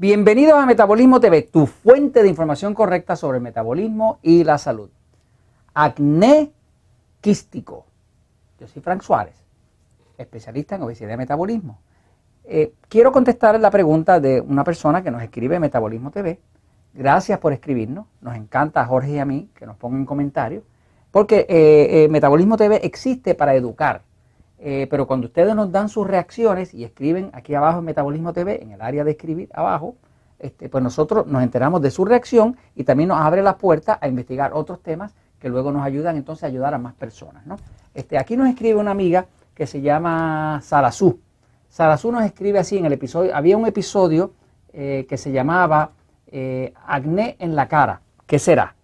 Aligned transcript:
Bienvenidos 0.00 0.56
a 0.56 0.64
Metabolismo 0.64 1.18
TV, 1.18 1.42
tu 1.42 1.66
fuente 1.66 2.22
de 2.22 2.28
información 2.28 2.72
correcta 2.72 3.16
sobre 3.16 3.38
el 3.38 3.42
metabolismo 3.42 4.20
y 4.22 4.44
la 4.44 4.56
salud. 4.56 4.90
Acné 5.74 6.52
quístico. 7.20 7.84
Yo 8.60 8.68
soy 8.68 8.80
Frank 8.80 9.02
Suárez, 9.02 9.34
especialista 10.16 10.76
en 10.76 10.82
obesidad 10.82 11.14
y 11.14 11.16
metabolismo. 11.16 11.80
Eh, 12.44 12.74
quiero 12.88 13.10
contestar 13.10 13.58
la 13.58 13.72
pregunta 13.72 14.20
de 14.20 14.40
una 14.40 14.62
persona 14.62 15.02
que 15.02 15.10
nos 15.10 15.20
escribe 15.20 15.58
Metabolismo 15.58 16.12
TV. 16.12 16.38
Gracias 16.94 17.40
por 17.40 17.52
escribirnos. 17.52 18.06
Nos 18.20 18.36
encanta 18.36 18.82
a 18.82 18.86
Jorge 18.86 19.14
y 19.14 19.18
a 19.18 19.24
mí 19.24 19.50
que 19.52 19.66
nos 19.66 19.76
pongan 19.78 20.06
comentarios. 20.06 20.62
Porque 21.10 21.44
eh, 21.48 22.04
eh, 22.04 22.08
Metabolismo 22.08 22.56
TV 22.56 22.86
existe 22.86 23.34
para 23.34 23.56
educar. 23.56 24.02
Eh, 24.60 24.88
pero 24.90 25.06
cuando 25.06 25.28
ustedes 25.28 25.54
nos 25.54 25.70
dan 25.70 25.88
sus 25.88 26.06
reacciones 26.06 26.74
y 26.74 26.84
escriben 26.84 27.30
aquí 27.32 27.54
abajo 27.54 27.78
en 27.78 27.84
Metabolismo 27.84 28.32
TV, 28.32 28.62
en 28.62 28.72
el 28.72 28.82
área 28.82 29.04
de 29.04 29.12
escribir 29.12 29.48
abajo, 29.54 29.94
este, 30.38 30.68
pues 30.68 30.82
nosotros 30.82 31.26
nos 31.26 31.42
enteramos 31.42 31.80
de 31.80 31.90
su 31.90 32.04
reacción 32.04 32.56
y 32.74 32.84
también 32.84 33.08
nos 33.08 33.20
abre 33.20 33.42
la 33.42 33.56
puerta 33.56 33.98
a 34.00 34.08
investigar 34.08 34.52
otros 34.52 34.82
temas 34.82 35.14
que 35.38 35.48
luego 35.48 35.70
nos 35.70 35.84
ayudan 35.84 36.16
entonces 36.16 36.44
a 36.44 36.46
ayudar 36.48 36.74
a 36.74 36.78
más 36.78 36.94
personas. 36.94 37.46
¿no? 37.46 37.56
Este, 37.94 38.18
aquí 38.18 38.36
nos 38.36 38.48
escribe 38.48 38.78
una 38.78 38.90
amiga 38.90 39.26
que 39.54 39.66
se 39.66 39.80
llama 39.80 40.60
Sarazú. 40.62 41.20
Sarazú 41.68 42.10
nos 42.10 42.24
escribe 42.24 42.58
así 42.58 42.78
en 42.78 42.86
el 42.86 42.92
episodio, 42.92 43.34
había 43.36 43.56
un 43.56 43.66
episodio 43.66 44.32
eh, 44.72 45.06
que 45.08 45.16
se 45.16 45.30
llamaba 45.30 45.92
eh, 46.26 46.72
Acné 46.86 47.36
en 47.38 47.54
la 47.54 47.68
cara. 47.68 48.00
¿Qué 48.26 48.38
será? 48.38 48.74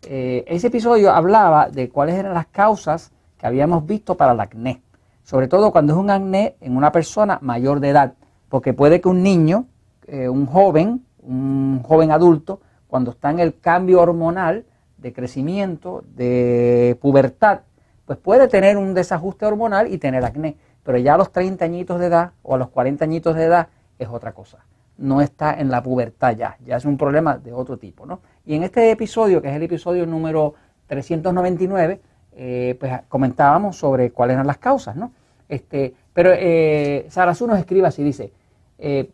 ese 0.00 0.68
episodio 0.68 1.10
hablaba 1.10 1.68
de 1.68 1.90
cuáles 1.90 2.14
eran 2.14 2.32
las 2.32 2.46
causas 2.46 3.10
que 3.36 3.48
habíamos 3.48 3.84
visto 3.84 4.16
para 4.16 4.30
el 4.30 4.38
acné 4.38 4.80
sobre 5.28 5.46
todo 5.46 5.72
cuando 5.72 5.92
es 5.92 5.98
un 5.98 6.08
acné 6.08 6.56
en 6.62 6.74
una 6.74 6.90
persona 6.90 7.38
mayor 7.42 7.80
de 7.80 7.90
edad, 7.90 8.14
porque 8.48 8.72
puede 8.72 9.02
que 9.02 9.10
un 9.10 9.22
niño, 9.22 9.66
eh, 10.06 10.26
un 10.26 10.46
joven, 10.46 11.04
un 11.20 11.82
joven 11.82 12.12
adulto, 12.12 12.62
cuando 12.86 13.10
está 13.10 13.30
en 13.30 13.38
el 13.38 13.60
cambio 13.60 14.00
hormonal 14.00 14.64
de 14.96 15.12
crecimiento, 15.12 16.02
de 16.16 16.96
pubertad, 17.02 17.60
pues 18.06 18.18
puede 18.18 18.48
tener 18.48 18.78
un 18.78 18.94
desajuste 18.94 19.44
hormonal 19.44 19.92
y 19.92 19.98
tener 19.98 20.24
acné, 20.24 20.56
pero 20.82 20.96
ya 20.96 21.12
a 21.12 21.18
los 21.18 21.30
30 21.30 21.62
añitos 21.62 22.00
de 22.00 22.06
edad 22.06 22.32
o 22.42 22.54
a 22.54 22.58
los 22.58 22.70
40 22.70 23.04
añitos 23.04 23.36
de 23.36 23.44
edad 23.44 23.68
es 23.98 24.08
otra 24.08 24.32
cosa. 24.32 24.64
No 24.96 25.20
está 25.20 25.52
en 25.60 25.70
la 25.70 25.82
pubertad 25.82 26.38
ya, 26.38 26.56
ya 26.64 26.78
es 26.78 26.86
un 26.86 26.96
problema 26.96 27.36
de 27.36 27.52
otro 27.52 27.76
tipo, 27.76 28.06
¿no? 28.06 28.20
Y 28.46 28.54
en 28.54 28.62
este 28.62 28.90
episodio, 28.90 29.42
que 29.42 29.50
es 29.50 29.56
el 29.56 29.62
episodio 29.62 30.06
número 30.06 30.54
399, 30.86 32.00
eh, 32.32 32.76
pues 32.80 32.92
comentábamos 33.10 33.76
sobre 33.76 34.10
cuáles 34.10 34.34
eran 34.34 34.46
las 34.46 34.56
causas, 34.56 34.96
¿no? 34.96 35.12
Este, 35.48 35.94
pero 36.12 36.30
eh, 36.34 37.08
nos 37.14 37.58
escribe 37.58 37.86
así, 37.86 38.02
dice, 38.02 38.32
eh, 38.78 39.10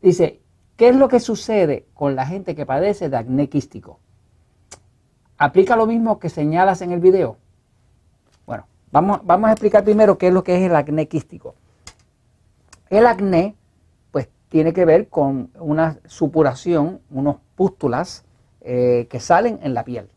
dice, 0.00 0.40
¿qué 0.76 0.88
es 0.88 0.96
lo 0.96 1.08
que 1.08 1.20
sucede 1.20 1.86
con 1.94 2.16
la 2.16 2.26
gente 2.26 2.54
que 2.54 2.64
padece 2.64 3.08
de 3.08 3.16
acné 3.16 3.48
quístico? 3.48 3.98
¿Aplica 5.36 5.76
lo 5.76 5.86
mismo 5.86 6.18
que 6.18 6.30
señalas 6.30 6.80
en 6.82 6.92
el 6.92 7.00
video? 7.00 7.36
Bueno, 8.46 8.66
vamos, 8.90 9.20
vamos 9.24 9.48
a 9.48 9.52
explicar 9.52 9.84
primero 9.84 10.18
qué 10.18 10.28
es 10.28 10.34
lo 10.34 10.42
que 10.42 10.56
es 10.56 10.62
el 10.62 10.74
acné 10.74 11.06
quístico. 11.06 11.54
El 12.90 13.06
acné, 13.06 13.54
pues, 14.10 14.28
tiene 14.48 14.72
que 14.72 14.84
ver 14.84 15.08
con 15.08 15.50
una 15.58 15.98
supuración, 16.06 17.00
unos 17.10 17.36
pústulas 17.54 18.24
eh, 18.62 19.06
que 19.10 19.20
salen 19.20 19.60
en 19.62 19.74
la 19.74 19.84
piel. 19.84 20.08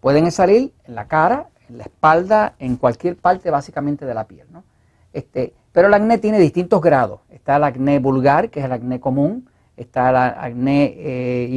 Pueden 0.00 0.30
salir 0.32 0.72
en 0.84 0.94
la 0.94 1.06
cara, 1.06 1.48
en 1.68 1.78
la 1.78 1.84
espalda, 1.84 2.54
en 2.58 2.76
cualquier 2.76 3.16
parte 3.16 3.50
básicamente 3.50 4.04
de 4.04 4.14
la 4.14 4.26
piel. 4.26 4.46
¿no? 4.50 4.64
Este, 5.12 5.54
pero 5.72 5.88
el 5.88 5.94
acné 5.94 6.18
tiene 6.18 6.38
distintos 6.38 6.80
grados. 6.80 7.20
Está 7.30 7.56
el 7.56 7.64
acné 7.64 7.98
vulgar, 7.98 8.50
que 8.50 8.60
es 8.60 8.66
el 8.66 8.72
acné 8.72 9.00
común. 9.00 9.48
Está 9.76 10.10
el 10.10 10.16
acné 10.16 10.94
eh, 10.98 11.48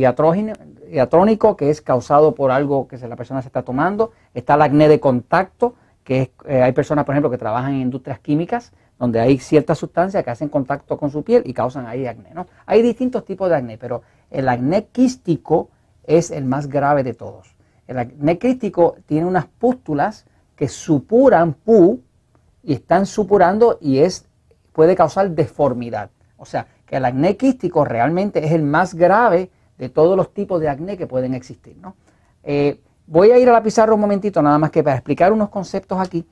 iatrónico, 0.91 1.55
que 1.57 1.69
es 1.69 1.81
causado 1.81 2.35
por 2.35 2.51
algo 2.51 2.87
que 2.87 2.97
la 2.97 3.15
persona 3.15 3.41
se 3.41 3.47
está 3.47 3.63
tomando. 3.63 4.11
Está 4.33 4.55
el 4.55 4.61
acné 4.61 4.87
de 4.87 4.99
contacto, 4.99 5.75
que 6.03 6.21
es, 6.21 6.29
eh, 6.45 6.61
hay 6.61 6.71
personas, 6.71 7.05
por 7.05 7.15
ejemplo, 7.15 7.31
que 7.31 7.37
trabajan 7.37 7.73
en 7.73 7.81
industrias 7.81 8.19
químicas, 8.19 8.71
donde 8.99 9.19
hay 9.19 9.39
ciertas 9.39 9.79
sustancias 9.79 10.23
que 10.23 10.29
hacen 10.29 10.49
contacto 10.49 10.97
con 10.97 11.09
su 11.09 11.23
piel 11.23 11.41
y 11.45 11.53
causan 11.53 11.87
ahí 11.87 12.05
acné. 12.05 12.29
¿no? 12.35 12.45
Hay 12.67 12.83
distintos 12.83 13.25
tipos 13.25 13.49
de 13.49 13.55
acné, 13.55 13.77
pero 13.79 14.03
el 14.29 14.47
acné 14.47 14.85
quístico 14.85 15.69
es 16.03 16.29
el 16.29 16.45
más 16.45 16.67
grave 16.67 17.01
de 17.03 17.15
todos. 17.15 17.55
El 17.87 17.97
acné 17.97 18.37
quístico 18.37 18.97
tiene 19.07 19.25
unas 19.25 19.47
pústulas 19.47 20.25
que 20.55 20.67
supuran 20.67 21.53
pu 21.53 22.01
y 22.63 22.73
están 22.73 23.05
supurando 23.05 23.77
y 23.81 23.99
es, 23.99 24.25
puede 24.73 24.95
causar 24.95 25.31
deformidad. 25.31 26.09
O 26.37 26.45
sea, 26.45 26.67
que 26.85 26.97
el 26.97 27.05
acné 27.05 27.37
quístico 27.37 27.85
realmente 27.85 28.45
es 28.45 28.51
el 28.51 28.63
más 28.63 28.93
grave 28.93 29.49
de 29.77 29.89
todos 29.89 30.17
los 30.17 30.33
tipos 30.33 30.59
de 30.61 30.69
acné 30.69 30.97
que 30.97 31.07
pueden 31.07 31.33
existir. 31.33 31.77
¿no? 31.77 31.95
Eh, 32.43 32.79
voy 33.07 33.31
a 33.31 33.37
ir 33.37 33.49
a 33.49 33.53
la 33.53 33.63
pizarra 33.63 33.93
un 33.93 34.01
momentito, 34.01 34.41
nada 34.41 34.57
más 34.57 34.71
que 34.71 34.83
para 34.83 34.95
explicar 34.95 35.31
unos 35.33 35.49
conceptos 35.49 35.99
aquí 35.99 36.25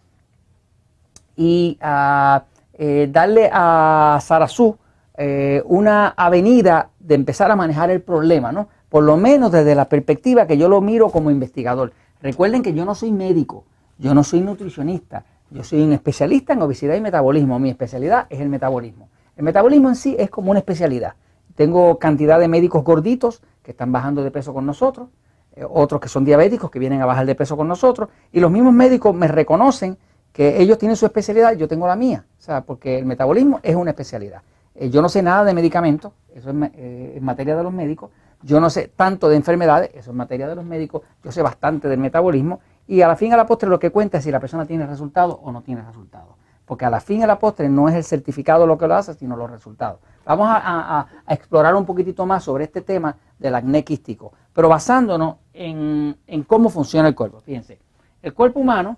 y 1.35 1.77
ah, 1.81 2.43
eh, 2.73 3.07
darle 3.11 3.49
a 3.51 4.19
Sarazú 4.21 4.77
eh, 5.17 5.61
una 5.65 6.09
avenida 6.09 6.89
de 6.99 7.15
empezar 7.15 7.51
a 7.51 7.55
manejar 7.55 7.89
el 7.89 8.01
problema, 8.01 8.51
¿no? 8.51 8.69
Por 8.89 9.03
lo 9.03 9.17
menos 9.17 9.51
desde 9.51 9.75
la 9.75 9.87
perspectiva 9.87 10.47
que 10.47 10.57
yo 10.57 10.67
lo 10.67 10.81
miro 10.81 11.09
como 11.09 11.31
investigador. 11.31 11.93
Recuerden 12.21 12.63
que 12.63 12.73
yo 12.73 12.85
no 12.85 12.95
soy 12.95 13.11
médico, 13.11 13.65
yo 13.97 14.13
no 14.13 14.23
soy 14.23 14.41
nutricionista, 14.41 15.23
yo 15.51 15.63
soy 15.63 15.81
un 15.81 15.93
especialista 15.93 16.53
en 16.53 16.61
obesidad 16.61 16.95
y 16.95 17.01
metabolismo. 17.01 17.59
Mi 17.59 17.69
especialidad 17.69 18.27
es 18.29 18.39
el 18.39 18.49
metabolismo. 18.49 19.09
El 19.35 19.43
metabolismo 19.43 19.89
en 19.89 19.95
sí 19.95 20.15
es 20.19 20.29
como 20.29 20.51
una 20.51 20.59
especialidad. 20.59 21.13
Tengo 21.55 21.97
cantidad 21.97 22.39
de 22.39 22.47
médicos 22.47 22.83
gorditos 22.83 23.41
que 23.63 23.71
están 23.71 23.91
bajando 23.91 24.23
de 24.23 24.31
peso 24.31 24.53
con 24.53 24.65
nosotros, 24.65 25.09
eh, 25.55 25.65
otros 25.67 25.99
que 25.99 26.07
son 26.07 26.23
diabéticos 26.23 26.69
que 26.69 26.79
vienen 26.79 27.01
a 27.01 27.05
bajar 27.05 27.25
de 27.25 27.35
peso 27.35 27.57
con 27.57 27.67
nosotros, 27.67 28.09
y 28.31 28.39
los 28.39 28.51
mismos 28.51 28.73
médicos 28.73 29.15
me 29.15 29.27
reconocen 29.27 29.97
que 30.31 30.61
ellos 30.61 30.77
tienen 30.77 30.95
su 30.95 31.05
especialidad, 31.05 31.53
yo 31.55 31.67
tengo 31.67 31.87
la 31.87 31.95
mía, 31.95 32.25
o 32.37 32.41
sea, 32.41 32.61
porque 32.61 32.99
el 32.99 33.05
metabolismo 33.05 33.59
es 33.63 33.75
una 33.75 33.91
especialidad. 33.91 34.41
Eh, 34.75 34.89
yo 34.89 35.01
no 35.01 35.09
sé 35.09 35.21
nada 35.21 35.43
de 35.43 35.53
medicamentos, 35.53 36.13
eso 36.33 36.51
es 36.51 36.55
eh, 36.75 37.13
en 37.17 37.23
materia 37.23 37.55
de 37.55 37.63
los 37.63 37.73
médicos, 37.73 38.11
yo 38.41 38.59
no 38.59 38.69
sé 38.69 38.91
tanto 38.95 39.27
de 39.27 39.35
enfermedades, 39.35 39.89
eso 39.93 40.11
es 40.11 40.15
materia 40.15 40.47
de 40.47 40.55
los 40.55 40.63
médicos, 40.63 41.01
yo 41.23 41.31
sé 41.31 41.41
bastante 41.41 41.89
del 41.89 41.99
metabolismo 41.99 42.61
y 42.89 43.03
a 43.03 43.07
la 43.07 43.15
fin 43.15 43.31
a 43.31 43.37
la 43.37 43.45
postre 43.45 43.69
lo 43.69 43.77
que 43.79 43.91
cuenta 43.91 44.17
es 44.17 44.23
si 44.23 44.31
la 44.31 44.39
persona 44.39 44.65
tiene 44.65 44.87
resultado 44.87 45.39
o 45.43 45.51
no 45.51 45.61
tiene 45.61 45.83
resultado. 45.83 46.37
Porque 46.65 46.85
a 46.85 46.89
la 46.89 46.99
fin 46.99 47.21
a 47.21 47.27
la 47.27 47.37
postre 47.37 47.69
no 47.69 47.87
es 47.87 47.93
el 47.93 48.03
certificado 48.03 48.65
lo 48.65 48.79
que 48.79 48.87
lo 48.87 48.95
hace, 48.95 49.13
sino 49.13 49.35
los 49.35 49.51
resultados. 49.51 49.99
Vamos 50.25 50.47
a, 50.49 51.05
explorar 51.27 51.75
un 51.75 51.85
poquitito 51.85 52.25
más 52.25 52.43
sobre 52.43 52.63
este 52.63 52.81
tema 52.81 53.15
del 53.37 53.53
acné 53.53 53.83
quístico, 53.83 54.33
pero 54.53 54.69
basándonos 54.69 55.35
en, 55.53 56.17
cómo 56.47 56.69
funciona 56.69 57.07
el 57.07 57.13
cuerpo. 57.13 57.41
Fíjense, 57.41 57.79
el 58.23 58.33
cuerpo 58.33 58.59
humano 58.59 58.97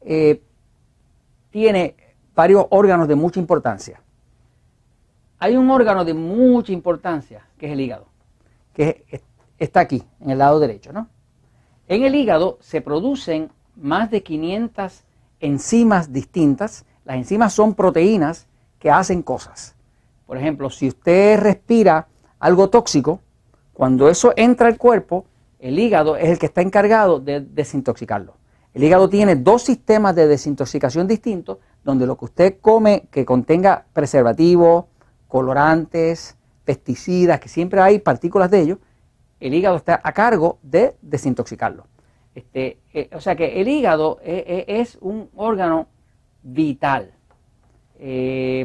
eh, 0.00 0.42
tiene 1.50 1.94
varios 2.34 2.66
órganos 2.70 3.06
de 3.06 3.14
mucha 3.14 3.38
importancia. 3.38 4.02
Hay 5.38 5.56
un 5.56 5.70
órgano 5.70 6.04
de 6.04 6.14
mucha 6.14 6.72
importancia, 6.72 7.46
que 7.56 7.66
es 7.66 7.72
el 7.72 7.80
hígado, 7.80 8.06
que 8.74 9.22
está 9.56 9.78
aquí, 9.78 10.02
en 10.18 10.30
el 10.30 10.38
lado 10.38 10.58
derecho, 10.58 10.92
¿no? 10.92 11.06
En 11.90 12.04
el 12.04 12.14
hígado 12.14 12.56
se 12.60 12.80
producen 12.82 13.50
más 13.74 14.12
de 14.12 14.22
500 14.22 15.02
enzimas 15.40 16.12
distintas. 16.12 16.84
Las 17.04 17.16
enzimas 17.16 17.52
son 17.52 17.74
proteínas 17.74 18.46
que 18.78 18.92
hacen 18.92 19.22
cosas. 19.22 19.74
Por 20.24 20.36
ejemplo, 20.36 20.70
si 20.70 20.86
usted 20.86 21.40
respira 21.40 22.06
algo 22.38 22.70
tóxico, 22.70 23.18
cuando 23.72 24.08
eso 24.08 24.32
entra 24.36 24.68
al 24.68 24.78
cuerpo, 24.78 25.24
el 25.58 25.80
hígado 25.80 26.14
es 26.14 26.28
el 26.28 26.38
que 26.38 26.46
está 26.46 26.62
encargado 26.62 27.18
de 27.18 27.40
desintoxicarlo. 27.40 28.34
El 28.72 28.84
hígado 28.84 29.08
tiene 29.08 29.34
dos 29.34 29.62
sistemas 29.62 30.14
de 30.14 30.28
desintoxicación 30.28 31.08
distintos, 31.08 31.58
donde 31.82 32.06
lo 32.06 32.16
que 32.16 32.26
usted 32.26 32.58
come 32.60 33.08
que 33.10 33.24
contenga 33.24 33.86
preservativos, 33.92 34.84
colorantes, 35.26 36.36
pesticidas, 36.64 37.40
que 37.40 37.48
siempre 37.48 37.80
hay 37.80 37.98
partículas 37.98 38.48
de 38.48 38.60
ellos, 38.60 38.78
el 39.40 39.54
hígado 39.54 39.76
está 39.76 40.00
a 40.02 40.12
cargo 40.12 40.58
de 40.62 40.96
desintoxicarlo. 41.02 41.86
Este, 42.34 42.78
eh, 42.94 43.10
o 43.12 43.20
sea 43.20 43.34
que 43.34 43.60
el 43.60 43.68
hígado 43.68 44.18
eh, 44.22 44.44
eh, 44.46 44.80
es 44.80 44.98
un 45.00 45.28
órgano 45.34 45.88
vital. 46.42 47.12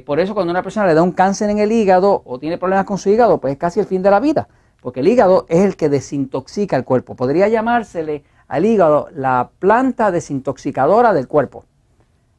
por 0.06 0.20
eso 0.20 0.34
cuando 0.34 0.52
una 0.52 0.64
persona 0.64 0.88
le 0.88 0.94
da 0.94 1.04
un 1.04 1.12
cáncer 1.12 1.50
en 1.50 1.58
el 1.58 1.72
hígado 1.72 2.22
o 2.26 2.40
tiene 2.40 2.58
problemas 2.58 2.86
con 2.86 2.98
su 2.98 3.10
hígado, 3.10 3.40
pues 3.40 3.54
es 3.54 3.58
casi 3.58 3.80
el 3.80 3.86
fin 3.86 4.02
de 4.02 4.12
la 4.12 4.20
vida, 4.20 4.48
porque 4.82 5.00
el 5.00 5.08
hígado 5.08 5.46
es 5.50 5.62
el 5.66 5.76
que 5.76 5.90
desintoxica 5.90 6.76
el 6.78 6.86
cuerpo. 6.86 7.16
Podría 7.16 7.48
llamársele 7.48 8.24
al 8.48 8.66
hígado 8.66 9.10
la 9.12 9.50
planta 9.60 10.12
desintoxicadora 10.12 11.14
del 11.14 11.28
cuerpo. 11.28 11.66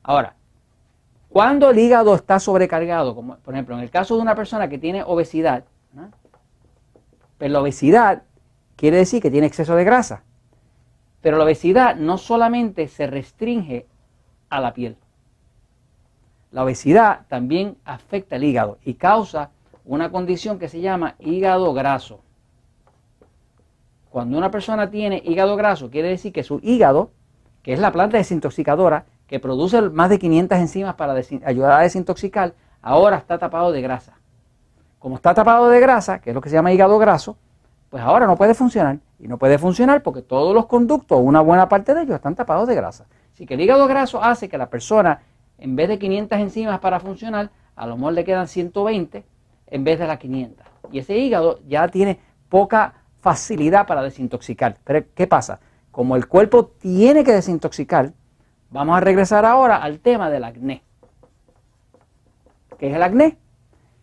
Ahora, 0.03 0.37
cuando 1.29 1.69
el 1.69 1.79
hígado 1.79 2.15
está 2.15 2.41
sobrecargado, 2.41 3.15
como 3.15 3.37
por 3.37 3.53
ejemplo 3.53 3.77
en 3.77 3.83
el 3.83 3.91
caso 3.91 4.17
de 4.17 4.23
una 4.23 4.35
persona 4.35 4.69
que 4.69 4.79
tiene 4.79 5.03
obesidad, 5.03 5.65
pero 7.37 7.53
la 7.53 7.61
obesidad 7.61 8.23
quiere 8.77 8.99
decir 8.99 9.21
que 9.21 9.31
tiene 9.31 9.47
exceso 9.47 9.75
de 9.75 9.85
grasa. 9.85 10.23
Pero 11.21 11.39
la 11.39 11.45
obesidad 11.45 11.97
no 11.97 12.19
solamente 12.19 12.89
se 12.89 13.07
restringe 13.07 13.87
a 14.49 14.61
la 14.61 14.75
piel. 14.75 14.97
La 16.53 16.63
obesidad 16.63 17.27
también 17.29 17.77
afecta 17.85 18.37
el 18.37 18.45
hígado 18.45 18.79
y 18.85 18.95
causa 18.95 19.51
una 19.85 20.11
condición 20.11 20.59
que 20.59 20.69
se 20.69 20.81
llama 20.81 21.17
hígado 21.19 21.73
graso. 21.75 22.21
Cuando 24.11 24.39
una 24.39 24.51
persona 24.51 24.91
tiene 24.91 25.23
hígado 25.25 25.57
graso, 25.57 25.91
quiere 25.91 26.09
decir 26.09 26.33
que 26.33 26.43
su 26.43 26.61
hígado, 26.63 27.11
que 27.63 27.73
es 27.73 27.81
la 27.81 27.93
planta 27.93 28.17
desintoxicadora, 28.17 29.05
que 29.27 29.41
produce 29.41 29.83
más 29.83 30.09
de 30.09 30.19
500 30.19 30.59
enzimas 30.59 30.95
para 30.95 31.15
ayudar 31.45 31.73
a 31.73 31.83
desintoxicar, 31.83 32.55
ahora 32.81 33.17
está 33.17 33.39
tapado 33.39 33.73
de 33.73 33.83
grasa. 33.83 34.15
Como 34.99 35.17
está 35.17 35.35
tapado 35.35 35.69
de 35.69 35.81
grasa, 35.81 36.21
que 36.21 36.31
es 36.31 36.35
lo 36.35 36.41
que 36.41 36.49
se 36.49 36.55
llama 36.55 36.73
hígado 36.73 36.99
graso, 36.99 37.37
pues 37.97 38.05
ahora 38.05 38.27
no 38.27 38.37
puede 38.37 38.53
funcionar. 38.53 38.99
Y 39.19 39.27
no 39.27 39.39
puede 39.39 39.57
funcionar 39.57 40.03
porque 40.03 40.21
todos 40.21 40.55
los 40.55 40.67
conductos, 40.67 41.19
una 41.19 41.41
buena 41.41 41.67
parte 41.67 41.95
de 41.95 42.03
ellos, 42.03 42.17
están 42.17 42.35
tapados 42.35 42.69
de 42.69 42.75
grasa. 42.75 43.07
Así 43.33 43.47
que 43.47 43.55
el 43.55 43.61
hígado 43.63 43.87
graso 43.87 44.23
hace 44.23 44.51
que 44.51 44.59
la 44.59 44.69
persona, 44.69 45.23
en 45.57 45.77
vez 45.77 45.89
de 45.89 45.99
500 45.99 46.39
enzimas 46.39 46.79
para 46.81 47.01
funcionar, 47.01 47.49
a 47.75 47.87
lo 47.87 47.97
mejor 47.97 48.13
le 48.13 48.25
quedan 48.25 48.49
120 48.49 49.25
en 49.69 49.85
vez 49.85 49.99
de 49.99 50.07
las 50.07 50.19
500. 50.19 50.67
Y 50.93 50.99
ese 50.99 51.17
hígado 51.17 51.61
ya 51.67 51.89
tiene 51.89 52.21
poca 52.51 52.93
facilidad 53.23 53.87
para 53.87 54.03
desintoxicar. 54.03 54.77
Pero 54.85 55.07
¿qué 55.15 55.27
pasa? 55.27 55.61
Como 55.91 56.17
el 56.17 56.29
cuerpo 56.29 56.67
tiene 56.67 57.25
que 57.25 57.33
desintoxicar, 57.33 58.13
vamos 58.69 58.95
a 58.99 59.01
regresar 59.01 59.47
ahora 59.47 59.79
al 59.79 60.01
tema 60.01 60.29
del 60.29 60.45
acné. 60.45 60.83
¿Qué 62.79 62.91
es 62.91 62.95
el 62.95 63.03
acné? 63.03 63.39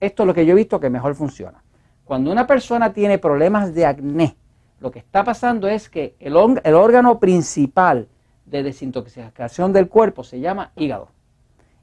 Esto 0.00 0.22
es 0.22 0.26
lo 0.26 0.34
que 0.34 0.44
yo 0.44 0.52
he 0.52 0.56
visto 0.56 0.80
que 0.80 0.90
mejor 0.90 1.14
funciona. 1.14 1.62
Cuando 2.04 2.30
una 2.30 2.46
persona 2.46 2.92
tiene 2.92 3.18
problemas 3.18 3.74
de 3.74 3.86
acné, 3.86 4.36
lo 4.80 4.90
que 4.90 4.98
está 4.98 5.24
pasando 5.24 5.68
es 5.68 5.88
que 5.88 6.14
el, 6.20 6.36
órgano 6.36 7.18
principal 7.18 8.08
de 8.44 8.62
desintoxicación 8.62 9.72
del 9.72 9.88
cuerpo 9.88 10.22
se 10.22 10.40
llama 10.40 10.72
hígado. 10.76 11.08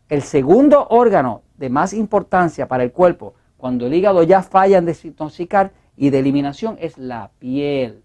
El 0.10 0.22
segundo 0.22 0.88
órgano 0.90 1.42
de 1.58 1.70
más 1.70 1.94
importancia 1.94 2.68
para 2.68 2.84
el 2.84 2.92
cuerpo, 2.92 3.34
cuando 3.64 3.86
el 3.86 3.94
hígado 3.94 4.24
ya 4.24 4.42
falla 4.42 4.78
en 4.78 4.84
desintoxicar 4.84 5.72
y 5.96 6.10
de 6.10 6.20
eliminación, 6.20 6.76
es 6.82 6.98
la 6.98 7.32
piel. 7.40 8.04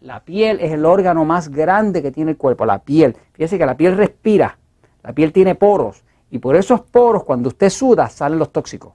La 0.00 0.20
piel 0.20 0.58
es 0.58 0.72
el 0.72 0.86
órgano 0.86 1.26
más 1.26 1.50
grande 1.50 2.00
que 2.00 2.10
tiene 2.10 2.30
el 2.30 2.38
cuerpo, 2.38 2.64
la 2.64 2.78
piel. 2.78 3.14
Fíjese 3.34 3.58
que 3.58 3.66
la 3.66 3.76
piel 3.76 3.94
respira, 3.94 4.56
la 5.02 5.12
piel 5.12 5.34
tiene 5.34 5.54
poros 5.54 6.02
y 6.30 6.38
por 6.38 6.56
esos 6.56 6.80
poros 6.80 7.24
cuando 7.24 7.50
usted 7.50 7.68
suda 7.68 8.08
salen 8.08 8.38
los 8.38 8.50
tóxicos. 8.52 8.94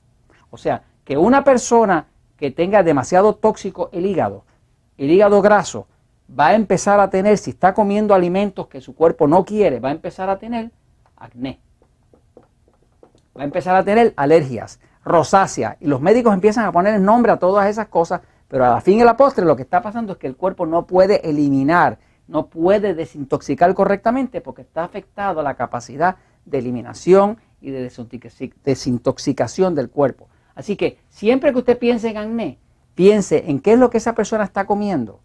O 0.50 0.58
sea, 0.58 0.82
que 1.04 1.18
una 1.18 1.44
persona 1.44 2.08
que 2.36 2.50
tenga 2.50 2.82
demasiado 2.82 3.36
tóxico 3.36 3.92
el 3.94 4.08
hígado, 4.08 4.44
el 4.98 5.12
hígado 5.12 5.40
graso, 5.44 5.86
va 6.28 6.48
a 6.48 6.56
empezar 6.56 7.00
a 7.00 7.12
tener, 7.12 7.38
si 7.38 7.52
está 7.52 7.76
comiendo 7.76 8.16
alimentos 8.16 8.66
que 8.66 8.82
su 8.82 8.96
cuerpo 8.96 9.28
no 9.28 9.46
quiere, 9.46 9.80
va 9.80 9.90
a 9.90 9.92
empezar 9.92 10.32
a 10.32 10.40
tener 10.40 10.72
acné. 11.16 11.60
Va 13.38 13.44
a 13.44 13.46
empezar 13.46 13.76
a 13.76 13.84
tener 13.84 14.16
alergias, 14.18 14.80
rosácea. 15.04 15.78
Y 15.80 15.88
los 15.88 16.02
médicos 16.02 16.34
empiezan 16.34 16.66
a 16.66 16.72
poner 16.72 17.00
nombre 17.00 17.32
a 17.32 17.38
todas 17.38 17.70
esas 17.70 17.88
cosas, 17.88 18.22
pero 18.48 18.66
a 18.66 18.70
la 18.70 18.82
fin 18.82 19.00
y 19.00 19.02
a 19.02 19.06
la 19.06 19.18
postre 19.18 19.46
lo 19.46 19.56
que 19.56 19.64
está 19.64 19.82
pasando 19.82 20.14
es 20.14 20.20
que 20.20 20.28
el 20.28 20.36
cuerpo 20.36 20.66
no 20.66 20.86
puede 20.86 21.28
eliminar, 21.30 22.00
no 22.28 22.48
puede 22.48 22.94
desintoxicar 22.94 23.74
correctamente 23.74 24.42
porque 24.42 24.62
está 24.62 24.84
afectado 24.84 25.42
la 25.44 25.56
capacidad 25.56 26.18
de 26.46 26.60
eliminación 26.60 27.38
y 27.62 27.72
de 27.72 27.92
desintoxicación 28.64 29.76
del 29.76 29.90
cuerpo. 29.90 30.28
Así 30.56 30.76
que 30.76 31.00
siempre 31.10 31.52
que 31.52 31.60
usted 31.60 31.78
piense 31.78 32.10
en 32.10 32.18
acné, 32.18 32.60
piense 32.96 33.50
en 33.50 33.60
qué 33.60 33.74
es 33.74 33.80
lo 33.80 33.90
que 33.90 33.98
esa 33.98 34.16
persona 34.16 34.44
está 34.44 34.66
comiendo 34.66 35.22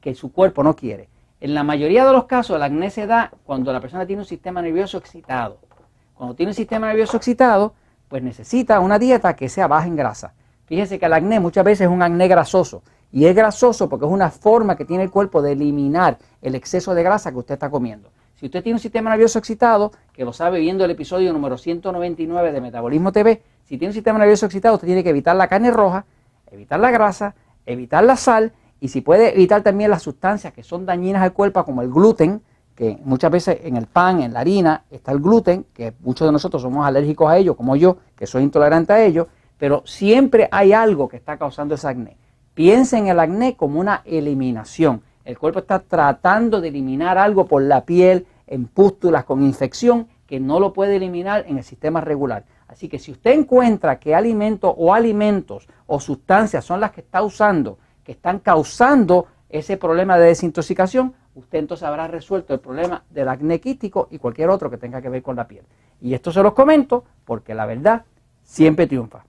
que 0.00 0.14
su 0.14 0.32
cuerpo 0.32 0.62
no 0.62 0.76
quiere. 0.76 1.08
En 1.40 1.54
la 1.54 1.62
mayoría 1.62 2.04
de 2.04 2.12
los 2.12 2.24
casos 2.24 2.56
el 2.56 2.62
acné 2.62 2.90
se 2.90 3.06
da 3.06 3.32
cuando 3.44 3.72
la 3.72 3.80
persona 3.80 4.06
tiene 4.06 4.22
un 4.22 4.26
sistema 4.26 4.62
nervioso 4.62 4.98
excitado. 4.98 5.58
Cuando 6.14 6.34
tiene 6.34 6.50
un 6.50 6.54
sistema 6.54 6.88
nervioso 6.88 7.16
excitado, 7.16 7.74
pues 8.08 8.22
necesita 8.22 8.80
una 8.80 8.98
dieta 8.98 9.36
que 9.36 9.48
sea 9.48 9.66
baja 9.66 9.86
en 9.86 9.96
grasa. 9.96 10.34
Fíjese 10.66 10.98
que 10.98 11.06
el 11.06 11.12
acné 11.12 11.40
muchas 11.40 11.64
veces 11.64 11.86
es 11.86 11.92
un 11.92 12.02
acné 12.02 12.28
grasoso. 12.28 12.82
Y 13.10 13.24
es 13.24 13.34
grasoso 13.34 13.88
porque 13.88 14.04
es 14.04 14.12
una 14.12 14.30
forma 14.30 14.76
que 14.76 14.84
tiene 14.84 15.04
el 15.04 15.10
cuerpo 15.10 15.40
de 15.40 15.52
eliminar 15.52 16.18
el 16.42 16.54
exceso 16.54 16.94
de 16.94 17.02
grasa 17.02 17.30
que 17.30 17.38
usted 17.38 17.54
está 17.54 17.70
comiendo. 17.70 18.10
Si 18.34 18.46
usted 18.46 18.62
tiene 18.62 18.76
un 18.76 18.80
sistema 18.80 19.10
nervioso 19.10 19.38
excitado, 19.38 19.92
que 20.12 20.24
lo 20.24 20.32
sabe 20.32 20.60
viendo 20.60 20.84
el 20.84 20.90
episodio 20.90 21.32
número 21.32 21.58
199 21.58 22.52
de 22.52 22.60
Metabolismo 22.60 23.10
TV, 23.10 23.42
si 23.64 23.78
tiene 23.78 23.90
un 23.90 23.94
sistema 23.94 24.18
nervioso 24.18 24.46
excitado, 24.46 24.74
usted 24.74 24.86
tiene 24.86 25.02
que 25.02 25.10
evitar 25.10 25.34
la 25.34 25.48
carne 25.48 25.70
roja, 25.70 26.04
evitar 26.50 26.78
la 26.78 26.90
grasa, 26.90 27.34
evitar 27.66 28.04
la 28.04 28.16
sal 28.16 28.52
y 28.80 28.88
si 28.88 29.00
puede 29.00 29.34
evitar 29.34 29.62
también 29.62 29.90
las 29.90 30.02
sustancias 30.02 30.52
que 30.52 30.62
son 30.62 30.86
dañinas 30.86 31.22
al 31.22 31.32
cuerpo, 31.32 31.64
como 31.64 31.82
el 31.82 31.90
gluten, 31.90 32.42
que 32.78 32.96
muchas 33.04 33.32
veces 33.32 33.58
en 33.64 33.76
el 33.76 33.86
pan, 33.86 34.22
en 34.22 34.32
la 34.32 34.38
harina, 34.38 34.84
está 34.88 35.10
el 35.10 35.18
gluten, 35.18 35.66
que 35.74 35.94
muchos 35.98 36.28
de 36.28 36.30
nosotros 36.30 36.62
somos 36.62 36.86
alérgicos 36.86 37.28
a 37.28 37.36
ello, 37.36 37.56
como 37.56 37.74
yo, 37.74 37.96
que 38.14 38.24
soy 38.24 38.44
intolerante 38.44 38.92
a 38.92 39.04
ello, 39.04 39.26
pero 39.58 39.82
siempre 39.84 40.48
hay 40.52 40.72
algo 40.72 41.08
que 41.08 41.16
está 41.16 41.36
causando 41.36 41.74
ese 41.74 41.88
acné. 41.88 42.16
Piensa 42.54 42.96
en 42.96 43.08
el 43.08 43.18
acné 43.18 43.56
como 43.56 43.80
una 43.80 44.02
eliminación. 44.04 45.02
El 45.24 45.36
cuerpo 45.40 45.58
está 45.58 45.80
tratando 45.80 46.60
de 46.60 46.68
eliminar 46.68 47.18
algo 47.18 47.46
por 47.46 47.62
la 47.62 47.84
piel, 47.84 48.28
en 48.46 48.68
pústulas, 48.68 49.24
con 49.24 49.42
infección, 49.42 50.06
que 50.28 50.38
no 50.38 50.60
lo 50.60 50.72
puede 50.72 50.94
eliminar 50.94 51.46
en 51.48 51.58
el 51.58 51.64
sistema 51.64 52.00
regular. 52.00 52.44
Así 52.68 52.88
que 52.88 53.00
si 53.00 53.10
usted 53.10 53.32
encuentra 53.32 53.98
que 53.98 54.14
alimentos 54.14 54.72
o 54.76 54.94
alimentos 54.94 55.66
o 55.88 55.98
sustancias 55.98 56.64
son 56.64 56.78
las 56.78 56.92
que 56.92 57.00
está 57.00 57.24
usando, 57.24 57.80
que 58.04 58.12
están 58.12 58.38
causando 58.38 59.26
ese 59.48 59.76
problema 59.76 60.16
de 60.16 60.26
desintoxicación, 60.26 61.14
usted 61.38 61.58
entonces 61.60 61.86
habrá 61.86 62.08
resuelto 62.08 62.52
el 62.52 62.60
problema 62.60 63.04
del 63.10 63.28
acné 63.28 63.60
quístico 63.60 64.08
y 64.10 64.18
cualquier 64.18 64.50
otro 64.50 64.70
que 64.70 64.76
tenga 64.76 65.00
que 65.00 65.08
ver 65.08 65.22
con 65.22 65.36
la 65.36 65.46
piel. 65.46 65.64
Y 66.00 66.14
esto 66.14 66.32
se 66.32 66.42
los 66.42 66.52
comento 66.52 67.04
porque 67.24 67.54
la 67.54 67.66
verdad 67.66 68.04
siempre 68.42 68.86
triunfa. 68.86 69.24